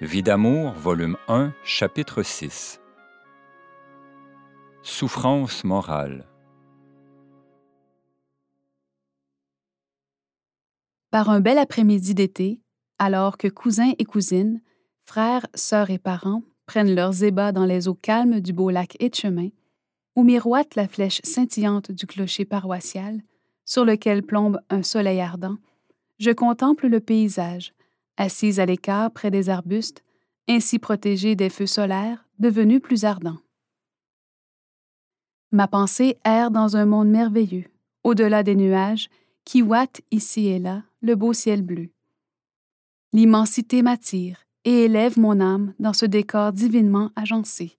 Vie 0.00 0.22
d'amour, 0.22 0.74
volume 0.74 1.16
1, 1.26 1.52
chapitre 1.64 2.22
6. 2.22 2.80
Souffrance 4.80 5.64
morale. 5.64 6.24
Par 11.10 11.30
un 11.30 11.40
bel 11.40 11.58
après-midi 11.58 12.14
d'été, 12.14 12.60
alors 13.00 13.38
que 13.38 13.48
cousins 13.48 13.92
et 13.98 14.04
cousines, 14.04 14.60
frères, 15.04 15.48
sœurs 15.56 15.90
et 15.90 15.98
parents 15.98 16.44
prennent 16.66 16.94
leurs 16.94 17.24
ébats 17.24 17.50
dans 17.50 17.64
les 17.64 17.88
eaux 17.88 17.98
calmes 18.00 18.38
du 18.38 18.52
beau 18.52 18.70
lac 18.70 18.96
Etchemin, 19.00 19.48
où 20.14 20.22
miroite 20.22 20.76
la 20.76 20.86
flèche 20.86 21.20
scintillante 21.24 21.90
du 21.90 22.06
clocher 22.06 22.44
paroissial, 22.44 23.20
sur 23.64 23.84
lequel 23.84 24.22
plombe 24.22 24.60
un 24.70 24.84
soleil 24.84 25.20
ardent, 25.20 25.56
je 26.20 26.30
contemple 26.30 26.86
le 26.86 27.00
paysage, 27.00 27.74
assise 28.18 28.60
à 28.60 28.66
l'écart 28.66 29.10
près 29.10 29.30
des 29.30 29.48
arbustes, 29.48 30.04
ainsi 30.48 30.78
protégée 30.78 31.36
des 31.36 31.48
feux 31.48 31.66
solaires 31.66 32.26
devenus 32.38 32.82
plus 32.82 33.04
ardents. 33.04 33.38
Ma 35.50 35.66
pensée 35.66 36.18
erre 36.24 36.50
dans 36.50 36.76
un 36.76 36.84
monde 36.84 37.08
merveilleux, 37.08 37.64
au-delà 38.04 38.42
des 38.42 38.54
nuages, 38.54 39.08
qui 39.44 39.62
ouatent 39.62 40.02
ici 40.10 40.48
et 40.48 40.58
là 40.58 40.82
le 41.00 41.14
beau 41.14 41.32
ciel 41.32 41.62
bleu. 41.62 41.88
L'immensité 43.14 43.80
m'attire 43.80 44.44
et 44.64 44.84
élève 44.84 45.18
mon 45.18 45.40
âme 45.40 45.72
dans 45.78 45.94
ce 45.94 46.04
décor 46.04 46.52
divinement 46.52 47.10
agencé. 47.16 47.78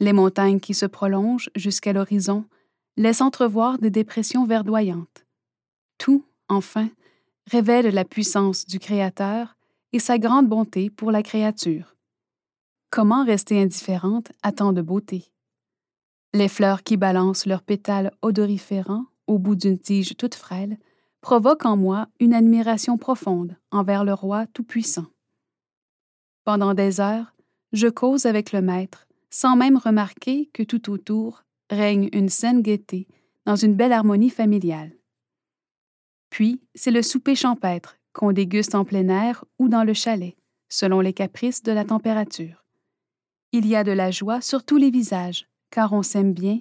Les 0.00 0.12
montagnes 0.12 0.60
qui 0.60 0.74
se 0.74 0.84
prolongent 0.84 1.48
jusqu'à 1.54 1.94
l'horizon 1.94 2.44
laissent 2.96 3.22
entrevoir 3.22 3.78
des 3.78 3.90
dépressions 3.90 4.44
verdoyantes. 4.44 5.24
Tout, 5.96 6.26
enfin, 6.48 6.90
révèle 7.50 7.94
la 7.94 8.04
puissance 8.04 8.66
du 8.66 8.78
Créateur 8.78 9.56
et 9.92 9.98
sa 9.98 10.18
grande 10.18 10.48
bonté 10.48 10.90
pour 10.90 11.10
la 11.10 11.22
créature. 11.22 11.94
Comment 12.90 13.24
rester 13.24 13.60
indifférente 13.60 14.32
à 14.42 14.52
tant 14.52 14.72
de 14.72 14.82
beauté? 14.82 15.30
Les 16.32 16.48
fleurs 16.48 16.82
qui 16.82 16.96
balancent 16.96 17.46
leurs 17.46 17.62
pétales 17.62 18.12
odoriférants 18.22 19.04
au 19.26 19.38
bout 19.38 19.56
d'une 19.56 19.78
tige 19.78 20.16
toute 20.16 20.34
frêle 20.34 20.78
provoquent 21.20 21.66
en 21.66 21.76
moi 21.76 22.08
une 22.20 22.34
admiration 22.34 22.98
profonde 22.98 23.56
envers 23.70 24.04
le 24.04 24.14
Roi 24.14 24.46
Tout-Puissant. 24.48 25.06
Pendant 26.44 26.74
des 26.74 27.00
heures, 27.00 27.34
je 27.72 27.88
cause 27.88 28.26
avec 28.26 28.52
le 28.52 28.60
Maître, 28.60 29.06
sans 29.30 29.56
même 29.56 29.76
remarquer 29.76 30.50
que 30.52 30.62
tout 30.62 30.90
autour 30.90 31.44
règne 31.70 32.08
une 32.12 32.28
saine 32.28 32.62
gaieté 32.62 33.08
dans 33.46 33.56
une 33.56 33.74
belle 33.74 33.92
harmonie 33.92 34.30
familiale. 34.30 34.92
Puis, 36.34 36.60
c'est 36.74 36.90
le 36.90 37.02
souper 37.02 37.36
champêtre 37.36 37.96
qu'on 38.12 38.32
déguste 38.32 38.74
en 38.74 38.84
plein 38.84 39.06
air 39.08 39.44
ou 39.60 39.68
dans 39.68 39.84
le 39.84 39.94
chalet, 39.94 40.34
selon 40.68 40.98
les 40.98 41.12
caprices 41.12 41.62
de 41.62 41.70
la 41.70 41.84
température. 41.84 42.64
Il 43.52 43.68
y 43.68 43.76
a 43.76 43.84
de 43.84 43.92
la 43.92 44.10
joie 44.10 44.40
sur 44.40 44.64
tous 44.64 44.76
les 44.76 44.90
visages, 44.90 45.46
car 45.70 45.92
on 45.92 46.02
s'aime 46.02 46.32
bien, 46.32 46.58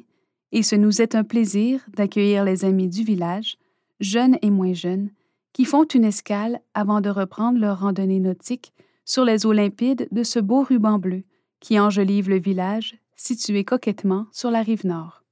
et 0.51 0.61
ce 0.61 0.75
nous 0.75 1.01
est 1.01 1.15
un 1.15 1.23
plaisir 1.23 1.83
d'accueillir 1.87 2.43
les 2.43 2.65
amis 2.65 2.87
du 2.87 3.03
village, 3.03 3.57
jeunes 3.99 4.37
et 4.43 4.51
moins 4.51 4.73
jeunes, 4.73 5.09
qui 5.53 5.65
font 5.65 5.85
une 5.85 6.05
escale 6.05 6.61
avant 6.75 7.01
de 7.01 7.09
reprendre 7.09 7.57
leur 7.57 7.79
randonnée 7.79 8.19
nautique 8.19 8.73
sur 9.05 9.25
les 9.25 9.47
eaux 9.47 9.53
limpides 9.53 10.07
de 10.11 10.21
ce 10.21 10.37
beau 10.37 10.61
ruban 10.61 10.99
bleu 10.99 11.23
qui 11.59 11.79
enjolive 11.79 12.29
le 12.29 12.37
village 12.37 12.99
situé 13.15 13.63
coquettement 13.63 14.27
sur 14.31 14.51
la 14.51 14.61
rive 14.61 14.85
nord. 14.85 15.23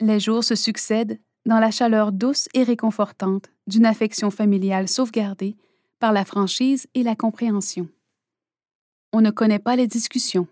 Les 0.00 0.18
jours 0.18 0.42
se 0.42 0.56
succèdent 0.56 1.20
dans 1.46 1.58
la 1.58 1.70
chaleur 1.70 2.12
douce 2.12 2.48
et 2.54 2.62
réconfortante 2.62 3.50
d'une 3.66 3.86
affection 3.86 4.30
familiale 4.30 4.88
sauvegardée 4.88 5.56
par 5.98 6.12
la 6.12 6.24
franchise 6.24 6.86
et 6.94 7.02
la 7.02 7.14
compréhension. 7.14 7.88
On 9.12 9.20
ne 9.20 9.30
connaît 9.30 9.58
pas 9.58 9.76
les 9.76 9.86
discussions. 9.86 10.46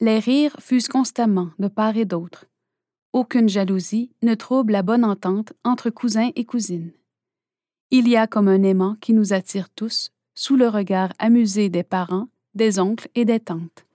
Les 0.00 0.18
rires 0.18 0.56
fusent 0.60 0.88
constamment 0.88 1.50
de 1.58 1.68
part 1.68 1.96
et 1.96 2.04
d'autre. 2.04 2.46
Aucune 3.12 3.48
jalousie 3.48 4.10
ne 4.22 4.34
trouble 4.34 4.72
la 4.72 4.82
bonne 4.82 5.04
entente 5.04 5.52
entre 5.64 5.90
cousins 5.90 6.30
et 6.36 6.44
cousines. 6.44 6.92
Il 7.90 8.06
y 8.06 8.16
a 8.16 8.26
comme 8.26 8.48
un 8.48 8.62
aimant 8.62 8.96
qui 9.00 9.14
nous 9.14 9.32
attire 9.32 9.70
tous, 9.70 10.10
sous 10.34 10.56
le 10.56 10.68
regard 10.68 11.12
amusé 11.18 11.68
des 11.70 11.82
parents, 11.82 12.28
des 12.54 12.78
oncles 12.78 13.08
et 13.14 13.24
des 13.24 13.40
tantes. 13.40 13.86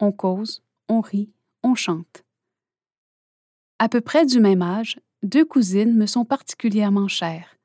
On 0.00 0.12
cause, 0.12 0.62
on 0.88 1.00
rit, 1.00 1.30
on 1.62 1.74
chante. 1.74 2.24
À 3.78 3.88
peu 3.88 4.00
près 4.00 4.24
du 4.24 4.38
même 4.38 4.62
âge, 4.62 5.00
deux 5.24 5.46
cousines 5.46 5.96
me 5.96 6.04
sont 6.04 6.26
particulièrement 6.26 7.08
chères, 7.08 7.56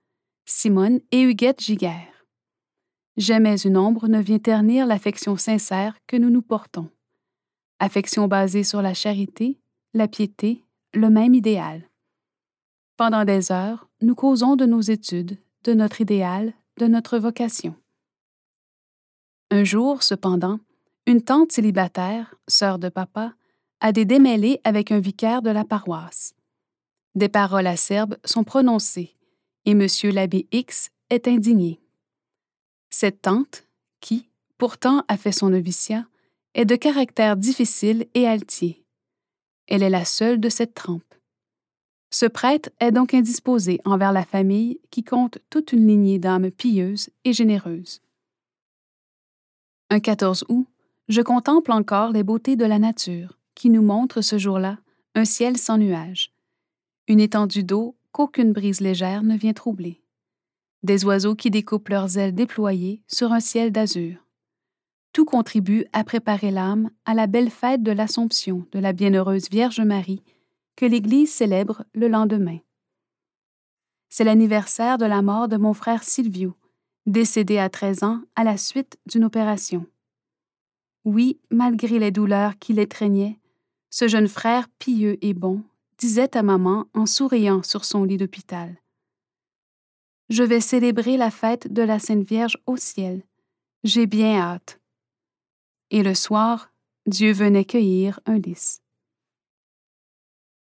Simone 0.46 1.02
et 1.12 1.22
Huguette 1.22 1.62
Giguère. 1.62 2.26
Jamais 3.18 3.58
une 3.58 3.76
ombre 3.76 4.08
ne 4.08 4.22
vient 4.22 4.40
ternir 4.40 4.86
l'affection 4.86 5.36
sincère 5.36 5.98
que 6.08 6.16
nous 6.16 6.30
nous 6.30 6.42
portons. 6.42 6.90
Affection 7.80 8.30
basée 8.30 8.64
sur 8.64 8.82
la 8.82 8.94
charité, 8.94 9.60
la 9.94 10.08
piété, 10.08 10.64
le 10.94 11.10
même 11.10 11.34
idéal. 11.34 11.90
Pendant 12.96 13.26
des 13.26 13.52
heures, 13.52 13.90
nous 14.02 14.16
causons 14.16 14.56
de 14.56 14.66
nos 14.66 14.82
études, 14.82 15.38
de 15.66 15.74
notre 15.74 16.00
idéal, 16.00 16.54
de 16.78 16.88
notre 16.88 17.20
vocation. 17.20 17.76
Un 19.52 19.66
jour, 19.66 20.02
cependant, 20.02 20.60
une 21.06 21.22
tante 21.22 21.52
célibataire, 21.52 22.36
sœur 22.48 22.80
de 22.80 22.88
papa, 22.88 23.34
a 23.82 23.92
des 23.92 24.06
démêlés 24.06 24.62
avec 24.64 24.92
un 24.92 25.00
vicaire 25.00 25.42
de 25.42 25.50
la 25.50 25.66
paroisse. 25.66 26.36
Des 27.16 27.30
paroles 27.30 27.68
acerbes 27.68 28.18
sont 28.24 28.44
prononcées 28.44 29.16
et 29.66 29.72
M. 29.72 29.88
l'abbé 30.14 30.48
X 30.52 30.92
est 31.10 31.28
indigné. 31.28 31.80
Cette 32.90 33.22
tante, 33.22 33.68
qui, 34.00 34.30
pourtant, 34.58 35.04
a 35.08 35.18
fait 35.18 35.32
son 35.32 35.50
noviciat, 35.50 36.06
est 36.54 36.66
de 36.66 36.76
caractère 36.76 37.38
difficile 37.38 38.08
et 38.14 38.28
altier. 38.28 38.84
Elle 39.68 39.84
est 39.84 39.90
la 39.90 40.06
seule 40.06 40.40
de 40.40 40.50
cette 40.50 40.74
trempe. 40.74 41.04
Ce 42.12 42.26
prêtre 42.26 42.70
est 42.80 42.92
donc 42.92 43.14
indisposé 43.14 43.80
envers 43.86 44.12
la 44.12 44.26
famille 44.26 44.80
qui 44.90 45.04
compte 45.04 45.38
toute 45.50 45.74
une 45.74 45.88
lignée 45.88 46.18
d'âmes 46.18 46.50
pieuses 46.50 47.10
et 47.24 47.34
généreuses. 47.34 48.02
Un 49.92 50.00
14 50.00 50.46
août, 50.50 50.68
je 51.08 51.22
contemple 51.22 51.72
encore 51.72 52.12
les 52.12 52.24
beautés 52.24 52.56
de 52.56 52.66
la 52.66 52.80
nature 52.80 53.38
qui 53.54 53.70
nous 53.70 53.82
montre 53.82 54.22
ce 54.22 54.38
jour-là 54.38 54.78
un 55.16 55.26
ciel 55.26 55.58
sans 55.58 55.78
nuages, 55.78 56.32
une 57.10 57.20
étendue 57.20 57.64
d'eau 57.64 57.98
qu'aucune 58.12 58.54
brise 58.54 58.82
légère 58.82 59.24
ne 59.24 59.36
vient 59.36 59.54
troubler, 59.54 60.00
des 60.84 61.04
oiseaux 61.06 61.36
qui 61.36 61.50
découpent 61.50 61.90
leurs 61.90 62.20
ailes 62.20 62.36
déployées 62.36 63.02
sur 63.08 63.34
un 63.34 63.40
ciel 63.40 63.72
d'azur. 63.72 64.24
Tout 65.12 65.26
contribue 65.26 65.86
à 65.92 66.04
préparer 66.04 66.52
l'âme 66.52 66.92
à 67.06 67.16
la 67.16 67.26
belle 67.26 67.50
fête 67.50 67.82
de 67.82 67.92
l'Assomption 67.92 68.68
de 68.72 68.78
la 68.78 68.94
bienheureuse 68.94 69.50
Vierge 69.50 69.82
Marie 69.82 70.22
que 70.76 70.86
l'Église 70.86 71.34
célèbre 71.34 71.84
le 71.96 72.08
lendemain. 72.08 72.60
C'est 74.10 74.24
l'anniversaire 74.24 75.00
de 75.00 75.06
la 75.06 75.24
mort 75.24 75.48
de 75.48 75.58
mon 75.58 75.74
frère 75.74 76.04
Silvio, 76.04 76.56
décédé 77.08 77.58
à 77.58 77.70
13 77.70 78.04
ans 78.04 78.22
à 78.36 78.44
la 78.44 78.56
suite 78.56 79.00
d'une 79.08 79.24
opération. 79.24 79.88
Oui, 81.06 81.40
malgré 81.50 81.98
les 81.98 82.12
douleurs 82.12 82.60
qui 82.60 82.74
l'étreignaient, 82.74 83.40
ce 83.90 84.08
jeune 84.08 84.28
frère 84.28 84.70
pieux 84.78 85.18
et 85.26 85.34
bon 85.34 85.64
disait 86.00 86.36
à 86.38 86.44
maman 86.44 86.86
en 86.94 87.06
souriant 87.06 87.62
sur 87.62 87.84
son 87.84 88.06
lit 88.06 88.18
d'hôpital. 88.18 88.82
Je 90.30 90.44
vais 90.44 90.62
célébrer 90.62 91.18
la 91.18 91.30
fête 91.30 91.72
de 91.72 91.82
la 91.82 92.00
Sainte 92.00 92.24
Vierge 92.24 92.58
au 92.66 92.78
ciel. 92.78 93.24
J'ai 93.84 94.06
bien 94.06 94.40
hâte. 94.40 94.80
Et 95.92 96.02
le 96.02 96.14
soir, 96.14 96.72
Dieu 97.06 97.34
venait 97.34 97.66
cueillir 97.66 98.20
un 98.26 98.38
lys. 98.38 98.82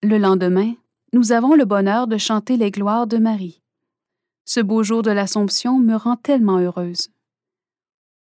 Le 0.03 0.17
lendemain, 0.17 0.73
nous 1.13 1.31
avons 1.31 1.55
le 1.55 1.65
bonheur 1.65 2.07
de 2.07 2.17
chanter 2.17 2.57
les 2.57 2.71
gloires 2.71 3.07
de 3.07 3.17
Marie. 3.17 3.61
Ce 4.45 4.59
beau 4.59 4.83
jour 4.83 5.03
de 5.03 5.11
l'Assomption 5.11 5.79
me 5.79 5.95
rend 5.95 6.17
tellement 6.17 6.57
heureuse. 6.57 7.11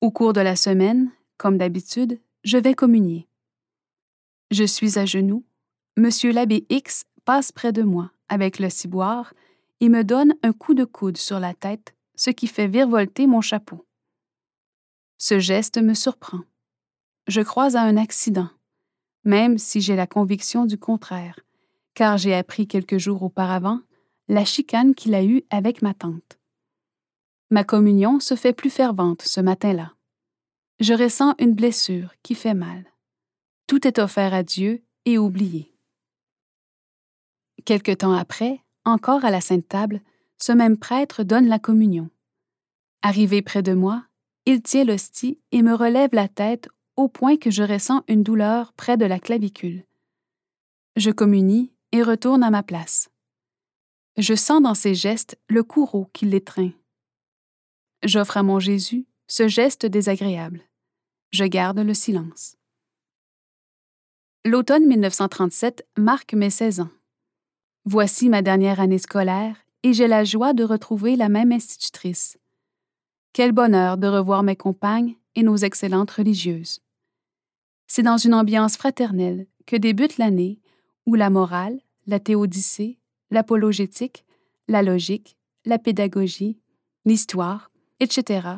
Au 0.00 0.10
cours 0.10 0.32
de 0.32 0.40
la 0.40 0.56
semaine, 0.56 1.10
comme 1.38 1.56
d'habitude, 1.56 2.20
je 2.44 2.58
vais 2.58 2.74
communier. 2.74 3.28
Je 4.50 4.64
suis 4.64 4.98
à 4.98 5.06
genoux, 5.06 5.44
Monsieur 5.98 6.30
l'abbé 6.30 6.66
X 6.68 7.04
passe 7.24 7.52
près 7.52 7.72
de 7.72 7.82
moi 7.82 8.10
avec 8.28 8.58
le 8.58 8.68
ciboire 8.68 9.32
et 9.80 9.88
me 9.88 10.04
donne 10.04 10.34
un 10.42 10.52
coup 10.52 10.74
de 10.74 10.84
coude 10.84 11.16
sur 11.16 11.40
la 11.40 11.54
tête, 11.54 11.94
ce 12.16 12.28
qui 12.28 12.48
fait 12.48 12.66
virevolter 12.66 13.26
mon 13.26 13.40
chapeau. 13.40 13.86
Ce 15.16 15.38
geste 15.38 15.78
me 15.78 15.94
surprend. 15.94 16.40
Je 17.28 17.40
crois 17.40 17.76
à 17.76 17.80
un 17.80 17.96
accident, 17.96 18.50
même 19.24 19.56
si 19.56 19.80
j'ai 19.80 19.96
la 19.96 20.06
conviction 20.06 20.66
du 20.66 20.78
contraire, 20.78 21.40
car 21.94 22.18
j'ai 22.18 22.34
appris 22.34 22.68
quelques 22.68 22.98
jours 22.98 23.22
auparavant 23.22 23.80
la 24.28 24.44
chicane 24.44 24.94
qu'il 24.94 25.14
a 25.14 25.24
eue 25.24 25.44
avec 25.48 25.80
ma 25.80 25.94
tante. 25.94 26.38
Ma 27.50 27.64
communion 27.64 28.20
se 28.20 28.34
fait 28.34 28.52
plus 28.52 28.70
fervente 28.70 29.22
ce 29.22 29.40
matin-là. 29.40 29.94
Je 30.78 30.92
ressens 30.92 31.34
une 31.38 31.54
blessure 31.54 32.12
qui 32.22 32.34
fait 32.34 32.54
mal. 32.54 32.84
Tout 33.66 33.86
est 33.86 33.98
offert 33.98 34.34
à 34.34 34.42
Dieu 34.42 34.82
et 35.06 35.16
oublié. 35.16 35.72
Quelque 37.64 37.92
temps 37.92 38.12
après, 38.12 38.60
encore 38.84 39.24
à 39.24 39.30
la 39.30 39.40
Sainte 39.40 39.68
Table, 39.68 40.00
ce 40.38 40.52
même 40.52 40.76
prêtre 40.76 41.24
donne 41.24 41.48
la 41.48 41.58
communion. 41.58 42.10
Arrivé 43.02 43.42
près 43.42 43.62
de 43.62 43.72
moi, 43.72 44.04
il 44.44 44.62
tient 44.62 44.84
l'hostie 44.84 45.40
et 45.52 45.62
me 45.62 45.74
relève 45.74 46.10
la 46.12 46.28
tête 46.28 46.68
au 46.96 47.08
point 47.08 47.36
que 47.36 47.50
je 47.50 47.62
ressens 47.62 48.04
une 48.08 48.22
douleur 48.22 48.72
près 48.72 48.96
de 48.96 49.04
la 49.04 49.18
clavicule. 49.18 49.84
Je 50.96 51.10
communie 51.10 51.72
et 51.92 52.02
retourne 52.02 52.42
à 52.42 52.50
ma 52.50 52.62
place. 52.62 53.10
Je 54.16 54.34
sens 54.34 54.62
dans 54.62 54.74
ses 54.74 54.94
gestes 54.94 55.38
le 55.48 55.62
courroux 55.62 56.08
qui 56.12 56.24
l'étreint. 56.24 56.72
J'offre 58.02 58.38
à 58.38 58.42
mon 58.42 58.60
Jésus 58.60 59.06
ce 59.26 59.48
geste 59.48 59.84
désagréable. 59.84 60.62
Je 61.32 61.44
garde 61.44 61.80
le 61.80 61.92
silence. 61.92 62.56
L'automne 64.44 64.86
1937 64.86 65.86
marque 65.98 66.34
mes 66.34 66.50
16 66.50 66.80
ans. 66.80 66.90
Voici 67.88 68.28
ma 68.28 68.42
dernière 68.42 68.80
année 68.80 68.98
scolaire 68.98 69.54
et 69.84 69.92
j'ai 69.92 70.08
la 70.08 70.24
joie 70.24 70.54
de 70.54 70.64
retrouver 70.64 71.14
la 71.14 71.28
même 71.28 71.52
institutrice. 71.52 72.36
Quel 73.32 73.52
bonheur 73.52 73.96
de 73.96 74.08
revoir 74.08 74.42
mes 74.42 74.56
compagnes 74.56 75.14
et 75.36 75.44
nos 75.44 75.56
excellentes 75.56 76.10
religieuses. 76.10 76.80
C'est 77.86 78.02
dans 78.02 78.16
une 78.16 78.34
ambiance 78.34 78.76
fraternelle 78.76 79.46
que 79.66 79.76
débute 79.76 80.18
l'année 80.18 80.58
où 81.06 81.14
la 81.14 81.30
morale, 81.30 81.78
la 82.08 82.18
théodicée, 82.18 82.98
l'apologétique, 83.30 84.24
la 84.66 84.82
logique, 84.82 85.36
la 85.64 85.78
pédagogie, 85.78 86.58
l'histoire, 87.04 87.70
etc., 88.00 88.48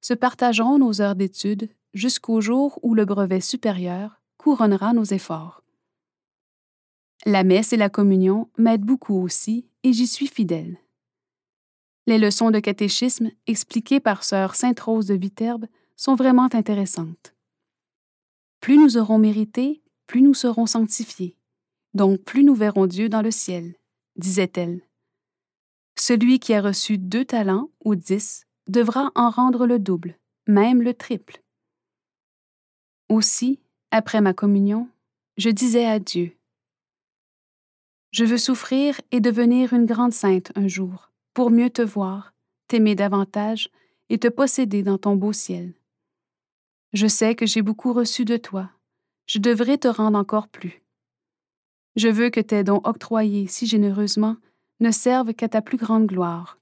se 0.00 0.14
partageront 0.14 0.78
nos 0.78 1.00
heures 1.00 1.16
d'études 1.16 1.68
jusqu'au 1.92 2.40
jour 2.40 2.78
où 2.84 2.94
le 2.94 3.04
brevet 3.04 3.40
supérieur 3.40 4.20
couronnera 4.36 4.92
nos 4.92 5.02
efforts. 5.02 5.65
La 7.28 7.42
messe 7.42 7.72
et 7.72 7.76
la 7.76 7.90
communion 7.90 8.48
m'aident 8.56 8.84
beaucoup 8.84 9.20
aussi 9.20 9.66
et 9.82 9.92
j'y 9.92 10.06
suis 10.06 10.28
fidèle. 10.28 10.78
Les 12.06 12.18
leçons 12.18 12.52
de 12.52 12.60
catéchisme 12.60 13.32
expliquées 13.48 13.98
par 13.98 14.22
sœur 14.22 14.54
Sainte-Rose 14.54 15.06
de 15.06 15.14
Viterbe 15.14 15.66
sont 15.96 16.14
vraiment 16.14 16.48
intéressantes. 16.52 17.34
Plus 18.60 18.78
nous 18.78 18.96
aurons 18.96 19.18
mérité, 19.18 19.82
plus 20.06 20.22
nous 20.22 20.34
serons 20.34 20.66
sanctifiés, 20.66 21.36
donc 21.94 22.20
plus 22.20 22.44
nous 22.44 22.54
verrons 22.54 22.86
Dieu 22.86 23.08
dans 23.08 23.22
le 23.22 23.32
ciel, 23.32 23.74
disait-elle. 24.14 24.82
Celui 25.98 26.38
qui 26.38 26.54
a 26.54 26.62
reçu 26.62 26.96
deux 26.96 27.24
talents 27.24 27.70
ou 27.84 27.96
dix 27.96 28.46
devra 28.68 29.10
en 29.16 29.30
rendre 29.30 29.66
le 29.66 29.80
double, 29.80 30.16
même 30.46 30.80
le 30.80 30.94
triple. 30.94 31.42
Aussi, 33.08 33.58
après 33.90 34.20
ma 34.20 34.32
communion, 34.32 34.88
je 35.38 35.50
disais 35.50 35.86
à 35.86 35.98
Dieu, 35.98 36.35
Je 38.16 38.24
veux 38.24 38.38
souffrir 38.38 38.98
et 39.10 39.20
devenir 39.20 39.74
une 39.74 39.84
grande 39.84 40.14
sainte 40.14 40.50
un 40.54 40.68
jour, 40.68 41.12
pour 41.34 41.50
mieux 41.50 41.68
te 41.68 41.82
voir, 41.82 42.32
t'aimer 42.66 42.94
davantage 42.94 43.68
et 44.08 44.16
te 44.16 44.28
posséder 44.28 44.82
dans 44.82 44.96
ton 44.96 45.16
beau 45.16 45.34
ciel. 45.34 45.74
Je 46.94 47.08
sais 47.08 47.34
que 47.34 47.44
j'ai 47.44 47.60
beaucoup 47.60 47.92
reçu 47.92 48.24
de 48.24 48.38
toi, 48.38 48.70
je 49.26 49.38
devrais 49.38 49.76
te 49.76 49.88
rendre 49.88 50.18
encore 50.18 50.48
plus. 50.48 50.82
Je 51.94 52.08
veux 52.08 52.30
que 52.30 52.40
tes 52.40 52.64
dons 52.64 52.80
octroyés 52.84 53.48
si 53.48 53.66
généreusement 53.66 54.38
ne 54.80 54.92
servent 54.92 55.34
qu'à 55.34 55.50
ta 55.50 55.60
plus 55.60 55.76
grande 55.76 56.06
gloire. 56.06 56.58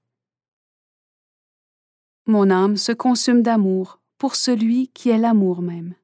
Mon 2.26 2.50
âme 2.50 2.76
se 2.76 2.90
consume 2.90 3.42
d'amour 3.42 4.00
pour 4.18 4.34
celui 4.34 4.88
qui 4.88 5.08
est 5.10 5.18
l'amour 5.18 5.62
même. 5.62 5.94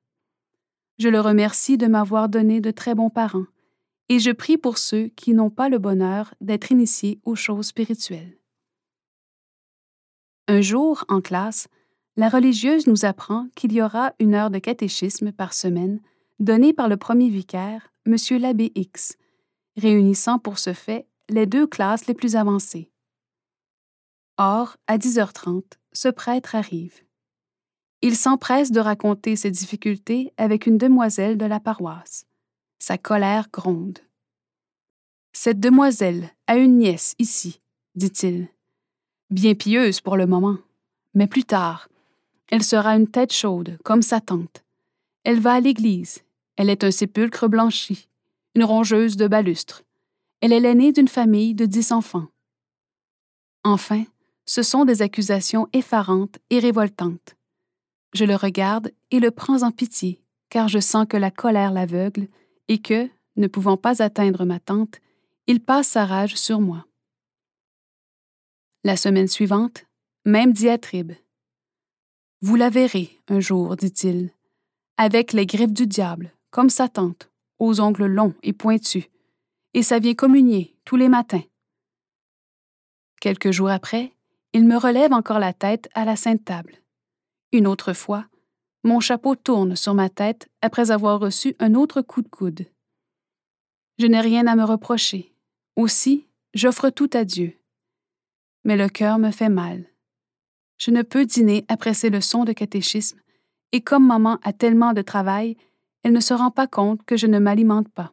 Je 1.00 1.08
le 1.08 1.18
remercie 1.18 1.76
de 1.76 1.88
m'avoir 1.88 2.28
donné 2.28 2.60
de 2.60 2.70
très 2.70 2.94
bons 2.94 3.10
parents, 3.10 3.46
et 4.10 4.18
je 4.18 4.32
prie 4.32 4.58
pour 4.58 4.76
ceux 4.76 5.06
qui 5.06 5.34
n'ont 5.34 5.50
pas 5.50 5.68
le 5.68 5.78
bonheur 5.78 6.34
d'être 6.40 6.72
initiés 6.72 7.20
aux 7.24 7.36
choses 7.36 7.68
spirituelles. 7.68 8.36
Un 10.48 10.60
jour, 10.60 11.04
en 11.08 11.20
classe, 11.20 11.68
la 12.16 12.28
religieuse 12.28 12.88
nous 12.88 13.04
apprend 13.04 13.46
qu'il 13.54 13.72
y 13.72 13.80
aura 13.80 14.12
une 14.18 14.34
heure 14.34 14.50
de 14.50 14.58
catéchisme 14.58 15.30
par 15.30 15.54
semaine 15.54 16.00
donnée 16.40 16.72
par 16.72 16.88
le 16.88 16.96
premier 16.96 17.28
vicaire, 17.28 17.92
M. 18.04 18.16
l'abbé 18.40 18.72
X, 18.74 19.16
réunissant 19.76 20.40
pour 20.40 20.58
ce 20.58 20.72
fait 20.72 21.06
les 21.28 21.46
deux 21.46 21.68
classes 21.68 22.08
les 22.08 22.14
plus 22.14 22.34
avancées. 22.34 22.90
Or, 24.38 24.76
à 24.88 24.98
10h30, 24.98 25.62
ce 25.92 26.08
prêtre 26.08 26.56
arrive. 26.56 27.04
Il 28.02 28.16
s'empresse 28.16 28.72
de 28.72 28.80
raconter 28.80 29.36
ses 29.36 29.52
difficultés 29.52 30.32
avec 30.36 30.66
une 30.66 30.78
demoiselle 30.78 31.38
de 31.38 31.46
la 31.46 31.60
paroisse. 31.60 32.26
Sa 32.82 32.96
colère 32.96 33.50
gronde. 33.52 33.98
Cette 35.34 35.60
demoiselle 35.60 36.30
a 36.46 36.56
une 36.56 36.78
nièce 36.78 37.14
ici, 37.18 37.60
dit-il. 37.94 38.48
Bien 39.28 39.54
pieuse 39.54 40.00
pour 40.00 40.16
le 40.16 40.26
moment, 40.26 40.56
mais 41.12 41.26
plus 41.26 41.44
tard, 41.44 41.90
elle 42.48 42.62
sera 42.62 42.96
une 42.96 43.06
tête 43.06 43.34
chaude, 43.34 43.78
comme 43.84 44.00
sa 44.00 44.22
tante. 44.22 44.64
Elle 45.24 45.40
va 45.40 45.52
à 45.52 45.60
l'église. 45.60 46.24
Elle 46.56 46.70
est 46.70 46.82
un 46.82 46.90
sépulcre 46.90 47.48
blanchi, 47.48 48.08
une 48.54 48.64
rongeuse 48.64 49.18
de 49.18 49.28
balustre. 49.28 49.82
Elle 50.40 50.54
est 50.54 50.60
l'aînée 50.60 50.92
d'une 50.92 51.06
famille 51.06 51.54
de 51.54 51.66
dix 51.66 51.92
enfants. 51.92 52.28
Enfin, 53.62 54.04
ce 54.46 54.62
sont 54.62 54.86
des 54.86 55.02
accusations 55.02 55.68
effarantes 55.74 56.38
et 56.48 56.58
révoltantes. 56.58 57.36
Je 58.14 58.24
le 58.24 58.36
regarde 58.36 58.90
et 59.10 59.20
le 59.20 59.30
prends 59.30 59.64
en 59.64 59.70
pitié, 59.70 60.22
car 60.48 60.68
je 60.68 60.78
sens 60.78 61.04
que 61.06 61.18
la 61.18 61.30
colère 61.30 61.72
l'aveugle 61.72 62.26
et 62.70 62.78
que, 62.78 63.10
ne 63.36 63.48
pouvant 63.48 63.76
pas 63.76 64.00
atteindre 64.00 64.44
ma 64.44 64.60
tante, 64.60 65.00
il 65.48 65.60
passe 65.60 65.88
sa 65.88 66.06
rage 66.06 66.36
sur 66.36 66.60
moi. 66.60 66.86
La 68.84 68.96
semaine 68.96 69.26
suivante, 69.26 69.86
même 70.24 70.52
diatribe. 70.52 71.12
Vous 72.42 72.54
la 72.54 72.70
verrez 72.70 73.10
un 73.28 73.40
jour, 73.40 73.74
dit-il, 73.74 74.30
avec 74.96 75.32
les 75.32 75.46
griffes 75.46 75.72
du 75.72 75.88
diable, 75.88 76.32
comme 76.52 76.70
sa 76.70 76.88
tante, 76.88 77.28
aux 77.58 77.80
ongles 77.80 78.06
longs 78.06 78.34
et 78.44 78.52
pointus, 78.52 79.08
et 79.74 79.82
ça 79.82 79.98
vient 79.98 80.14
communier 80.14 80.76
tous 80.84 80.96
les 80.96 81.08
matins. 81.08 81.42
Quelques 83.20 83.50
jours 83.50 83.70
après, 83.70 84.12
il 84.52 84.64
me 84.64 84.76
relève 84.76 85.12
encore 85.12 85.40
la 85.40 85.52
tête 85.52 85.88
à 85.94 86.04
la 86.04 86.14
Sainte 86.14 86.44
Table. 86.44 86.76
Une 87.50 87.66
autre 87.66 87.94
fois, 87.94 88.26
mon 88.84 89.00
chapeau 89.00 89.34
tourne 89.34 89.76
sur 89.76 89.94
ma 89.94 90.08
tête 90.08 90.48
après 90.62 90.90
avoir 90.90 91.20
reçu 91.20 91.54
un 91.58 91.74
autre 91.74 92.02
coup 92.02 92.22
de 92.22 92.28
coude. 92.28 92.66
Je 93.98 94.06
n'ai 94.06 94.20
rien 94.20 94.46
à 94.46 94.56
me 94.56 94.64
reprocher. 94.64 95.34
Aussi, 95.76 96.26
j'offre 96.54 96.90
tout 96.90 97.10
à 97.12 97.24
Dieu. 97.24 97.58
Mais 98.64 98.76
le 98.76 98.88
cœur 98.88 99.18
me 99.18 99.30
fait 99.30 99.48
mal. 99.48 99.84
Je 100.78 100.90
ne 100.90 101.02
peux 101.02 101.26
dîner 101.26 101.64
après 101.68 101.94
ces 101.94 102.08
leçons 102.08 102.44
de 102.44 102.52
catéchisme, 102.52 103.20
et 103.72 103.82
comme 103.82 104.06
maman 104.06 104.38
a 104.42 104.52
tellement 104.52 104.94
de 104.94 105.02
travail, 105.02 105.56
elle 106.02 106.12
ne 106.12 106.20
se 106.20 106.32
rend 106.32 106.50
pas 106.50 106.66
compte 106.66 107.04
que 107.04 107.16
je 107.16 107.26
ne 107.26 107.38
m'alimente 107.38 107.88
pas. 107.90 108.12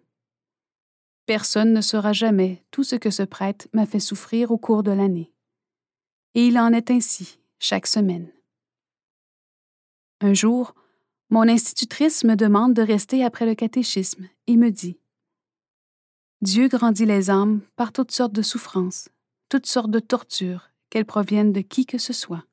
Personne 1.25 1.73
ne 1.73 1.81
saura 1.81 2.13
jamais 2.13 2.63
tout 2.71 2.83
ce 2.83 2.95
que 2.95 3.09
ce 3.09 3.23
prêtre 3.23 3.67
m'a 3.73 3.85
fait 3.85 3.99
souffrir 3.99 4.51
au 4.51 4.57
cours 4.57 4.83
de 4.83 4.91
l'année 4.91 5.31
et 6.37 6.45
il 6.45 6.59
en 6.59 6.71
est 6.71 6.91
ainsi 6.91 7.39
chaque 7.57 7.87
semaine. 7.87 8.31
Un 10.19 10.33
jour, 10.33 10.73
mon 11.29 11.47
institutrice 11.47 12.23
me 12.23 12.35
demande 12.35 12.73
de 12.73 12.81
rester 12.81 13.23
après 13.23 13.45
le 13.45 13.53
catéchisme 13.53 14.27
et 14.47 14.57
me 14.57 14.71
dit 14.71 14.97
Dieu 16.41 16.67
grandit 16.67 17.05
les 17.05 17.29
âmes 17.29 17.61
par 17.75 17.91
toutes 17.91 18.11
sortes 18.11 18.33
de 18.33 18.41
souffrances, 18.41 19.09
toutes 19.49 19.65
sortes 19.65 19.91
de 19.91 19.99
tortures, 19.99 20.71
qu'elles 20.89 21.05
proviennent 21.05 21.53
de 21.53 21.61
qui 21.61 21.85
que 21.85 21.97
ce 21.97 22.13
soit. 22.13 22.45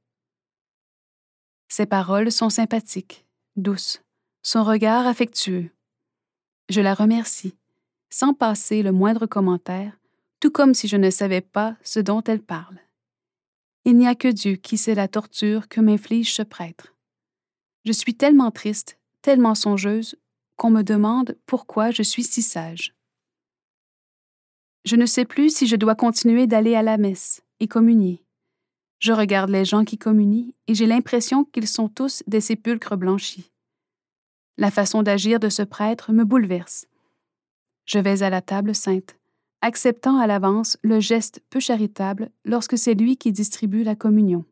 Ses 1.68 1.86
paroles 1.86 2.30
sont 2.30 2.50
sympathiques, 2.50 3.26
douces, 3.56 4.02
son 4.42 4.64
regard 4.64 5.06
affectueux. 5.06 5.70
Je 6.68 6.80
la 6.80 6.94
remercie, 6.94 7.56
sans 8.10 8.34
passer 8.34 8.82
le 8.82 8.92
moindre 8.92 9.26
commentaire, 9.26 9.98
tout 10.40 10.50
comme 10.50 10.74
si 10.74 10.88
je 10.88 10.96
ne 10.96 11.10
savais 11.10 11.40
pas 11.40 11.76
ce 11.82 12.00
dont 12.00 12.22
elle 12.22 12.42
parle. 12.42 12.78
Il 13.84 13.96
n'y 13.96 14.06
a 14.06 14.14
que 14.14 14.28
Dieu 14.28 14.56
qui 14.56 14.76
sait 14.78 14.94
la 14.94 15.08
torture 15.08 15.68
que 15.68 15.80
m'inflige 15.80 16.34
ce 16.34 16.42
prêtre. 16.42 16.93
Je 17.84 17.92
suis 17.92 18.14
tellement 18.14 18.50
triste, 18.50 18.98
tellement 19.22 19.54
songeuse, 19.54 20.16
qu'on 20.56 20.70
me 20.70 20.82
demande 20.82 21.36
pourquoi 21.46 21.90
je 21.90 22.02
suis 22.02 22.22
si 22.22 22.42
sage. 22.42 22.94
Je 24.84 24.96
ne 24.96 25.06
sais 25.06 25.24
plus 25.24 25.54
si 25.54 25.66
je 25.66 25.76
dois 25.76 25.94
continuer 25.94 26.46
d'aller 26.46 26.74
à 26.74 26.82
la 26.82 26.96
messe 26.96 27.42
et 27.60 27.68
communier. 27.68 28.22
Je 29.00 29.12
regarde 29.12 29.50
les 29.50 29.64
gens 29.64 29.84
qui 29.84 29.98
communient 29.98 30.54
et 30.66 30.74
j'ai 30.74 30.86
l'impression 30.86 31.44
qu'ils 31.44 31.68
sont 31.68 31.88
tous 31.88 32.22
des 32.26 32.40
sépulcres 32.40 32.96
blanchis. 32.96 33.50
La 34.56 34.70
façon 34.70 35.02
d'agir 35.02 35.40
de 35.40 35.48
ce 35.48 35.62
prêtre 35.62 36.12
me 36.12 36.24
bouleverse. 36.24 36.86
Je 37.86 37.98
vais 37.98 38.22
à 38.22 38.30
la 38.30 38.40
table 38.40 38.74
sainte 38.74 39.16
acceptant 39.64 40.18
à 40.18 40.26
l'avance 40.26 40.76
le 40.82 41.00
geste 41.00 41.40
peu 41.48 41.58
charitable 41.58 42.30
lorsque 42.44 42.76
c'est 42.76 42.92
lui 42.92 43.16
qui 43.16 43.32
distribue 43.32 43.82
la 43.82 43.96
communion. 43.96 44.44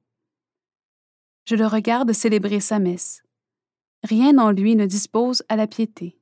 Je 1.45 1.55
le 1.55 1.67
regarde 1.67 2.13
célébrer 2.13 2.61
sa 2.61 2.79
messe. 2.79 3.22
Rien 4.03 4.39
en 4.39 4.51
lui 4.51 4.75
ne 4.75 4.87
dispose 4.87 5.43
à 5.49 5.57
la 5.57 5.67
piété. 5.67 6.19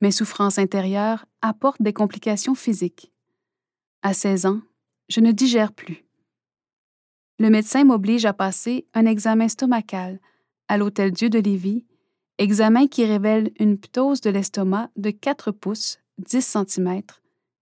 Mes 0.00 0.12
souffrances 0.12 0.58
intérieures 0.58 1.26
apportent 1.42 1.82
des 1.82 1.92
complications 1.92 2.54
physiques. 2.54 3.12
À 4.02 4.14
16 4.14 4.46
ans, 4.46 4.60
je 5.08 5.20
ne 5.20 5.32
digère 5.32 5.72
plus. 5.72 6.04
Le 7.38 7.50
médecin 7.50 7.84
m'oblige 7.84 8.24
à 8.24 8.32
passer 8.32 8.86
un 8.94 9.06
examen 9.06 9.48
stomacal 9.48 10.20
à 10.68 10.76
l'Hôtel 10.76 11.12
Dieu 11.12 11.30
de 11.30 11.38
Lévis, 11.38 11.84
examen 12.38 12.86
qui 12.86 13.04
révèle 13.04 13.52
une 13.58 13.78
ptose 13.78 14.20
de 14.20 14.30
l'estomac 14.30 14.90
de 14.96 15.10
4 15.10 15.50
pouces, 15.50 15.98
10 16.18 16.56
cm, 16.66 17.02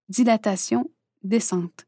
dilatation 0.09 0.91
descente. 1.23 1.87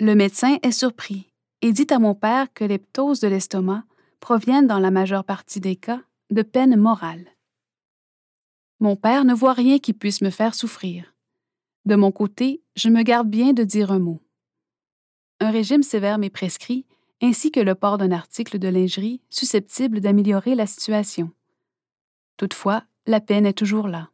Le 0.00 0.14
médecin 0.14 0.58
est 0.62 0.72
surpris 0.72 1.32
et 1.60 1.72
dit 1.72 1.86
à 1.90 1.98
mon 1.98 2.14
père 2.14 2.52
que 2.52 2.64
les 2.64 2.78
ptoses 2.78 3.20
de 3.20 3.28
l'estomac 3.28 3.84
proviennent 4.20 4.66
dans 4.66 4.78
la 4.78 4.90
majeure 4.90 5.24
partie 5.24 5.60
des 5.60 5.76
cas 5.76 6.02
de 6.30 6.42
peine 6.42 6.76
morale. 6.76 7.26
Mon 8.80 8.96
père 8.96 9.24
ne 9.24 9.34
voit 9.34 9.54
rien 9.54 9.78
qui 9.78 9.92
puisse 9.92 10.20
me 10.20 10.30
faire 10.30 10.54
souffrir. 10.54 11.14
De 11.84 11.96
mon 11.96 12.12
côté, 12.12 12.62
je 12.76 12.88
me 12.88 13.02
garde 13.02 13.28
bien 13.28 13.52
de 13.52 13.64
dire 13.64 13.90
un 13.90 13.98
mot. 13.98 14.20
Un 15.40 15.50
régime 15.50 15.82
sévère 15.82 16.18
m'est 16.18 16.30
prescrit, 16.30 16.84
ainsi 17.22 17.50
que 17.50 17.60
le 17.60 17.74
port 17.74 17.98
d'un 17.98 18.12
article 18.12 18.58
de 18.58 18.68
lingerie 18.68 19.20
susceptible 19.30 20.00
d'améliorer 20.00 20.54
la 20.54 20.66
situation. 20.66 21.32
Toutefois, 22.36 22.84
la 23.06 23.20
peine 23.20 23.46
est 23.46 23.56
toujours 23.56 23.88
là. 23.88 24.10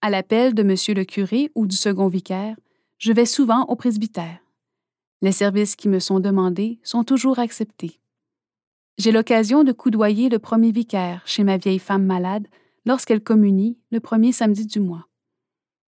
À 0.00 0.10
l'appel 0.10 0.54
de 0.54 0.62
monsieur 0.62 0.94
le 0.94 1.04
curé 1.04 1.50
ou 1.54 1.66
du 1.66 1.76
second 1.76 2.08
vicaire, 2.08 2.56
je 2.98 3.12
vais 3.12 3.26
souvent 3.26 3.64
au 3.64 3.76
presbytère. 3.76 4.38
Les 5.20 5.32
services 5.32 5.76
qui 5.76 5.88
me 5.88 5.98
sont 5.98 6.20
demandés 6.20 6.78
sont 6.82 7.04
toujours 7.04 7.38
acceptés. 7.38 8.00
J'ai 8.98 9.12
l'occasion 9.12 9.64
de 9.64 9.72
coudoyer 9.72 10.28
le 10.28 10.38
premier 10.38 10.72
vicaire 10.72 11.22
chez 11.24 11.44
ma 11.44 11.56
vieille 11.56 11.78
femme 11.78 12.04
malade 12.04 12.46
lorsqu'elle 12.84 13.22
communie 13.22 13.78
le 13.90 14.00
premier 14.00 14.32
samedi 14.32 14.66
du 14.66 14.80
mois. 14.80 15.08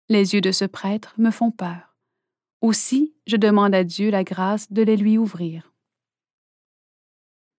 Les 0.10 0.34
yeux 0.34 0.42
de 0.42 0.52
ce 0.52 0.66
prêtre 0.66 1.14
me 1.18 1.32
font 1.32 1.52
peur. 1.52 1.96
Aussi, 2.62 3.16
je 3.26 3.38
demande 3.38 3.74
à 3.74 3.84
Dieu 3.84 4.10
la 4.10 4.24
grâce 4.24 4.72
de 4.72 4.82
les 4.82 4.98
lui 4.98 5.18
ouvrir. 5.18 5.74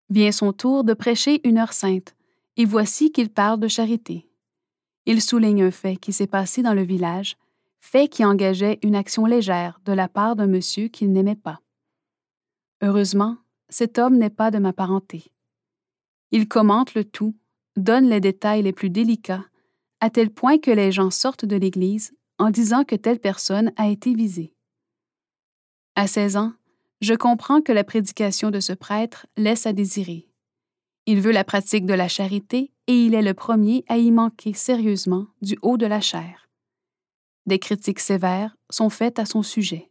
Vient 0.08 0.32
son 0.32 0.52
tour 0.52 0.84
de 0.84 0.92
prêcher 0.92 1.40
une 1.48 1.58
heure 1.58 1.72
sainte, 1.72 2.16
et 2.56 2.64
voici 2.64 3.12
qu'il 3.12 3.30
parle 3.30 3.60
de 3.60 3.68
charité. 3.68 4.28
Il 5.06 5.22
souligne 5.22 5.62
un 5.62 5.70
fait 5.70 5.96
qui 5.96 6.12
s'est 6.12 6.26
passé 6.26 6.62
dans 6.62 6.74
le 6.74 6.82
village, 6.82 7.36
fait 7.80 8.08
qui 8.08 8.25
engageait 8.25 8.78
une 8.82 8.94
action 8.94 9.26
légère 9.26 9.80
de 9.84 9.92
la 9.92 10.08
part 10.08 10.37
d'un 10.37 10.46
monsieur 10.46 10.88
qu'il 10.88 11.12
n'aimait 11.12 11.34
pas. 11.34 11.60
Heureusement, 12.82 13.37
cet 13.68 13.99
homme 13.99 14.16
n'est 14.16 14.30
pas 14.30 14.50
de 14.50 14.58
ma 14.58 14.72
parenté. 14.72 15.32
Il 16.30 16.49
commente 16.49 16.94
le 16.94 17.04
tout, 17.04 17.34
donne 17.76 18.08
les 18.08 18.20
détails 18.20 18.62
les 18.62 18.72
plus 18.72 18.90
délicats, 18.90 19.44
à 20.00 20.10
tel 20.10 20.30
point 20.30 20.58
que 20.58 20.70
les 20.70 20.92
gens 20.92 21.10
sortent 21.10 21.44
de 21.44 21.56
l'Église 21.56 22.14
en 22.38 22.50
disant 22.50 22.84
que 22.84 22.96
telle 22.96 23.18
personne 23.18 23.72
a 23.76 23.88
été 23.88 24.14
visée. 24.14 24.54
À 25.94 26.06
16 26.06 26.37
ans, 26.37 26.52
je 27.00 27.14
comprends 27.14 27.60
que 27.60 27.72
la 27.72 27.84
prédication 27.84 28.50
de 28.50 28.60
ce 28.60 28.72
prêtre 28.72 29.26
laisse 29.37 29.66
à 29.66 29.72
désirer. 29.72 30.28
Il 31.06 31.20
veut 31.20 31.32
la 31.32 31.44
pratique 31.44 31.87
de 31.87 31.94
la 31.94 32.08
charité 32.08 32.72
et 32.87 32.94
il 32.94 33.14
est 33.14 33.22
le 33.22 33.34
premier 33.34 33.84
à 33.88 33.99
y 33.99 34.10
manquer 34.10 34.52
sérieusement 34.52 35.26
du 35.42 35.58
haut 35.62 35.76
de 35.76 35.87
la 35.87 36.00
chair. 36.00 36.39
Des 37.47 37.59
critiques 37.59 38.00
sévères 38.00 38.56
sont 38.70 38.90
faites 38.90 39.18
à 39.18 39.25
son 39.25 39.42
sujet. 39.42 39.89